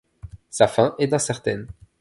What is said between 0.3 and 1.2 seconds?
Sa fin est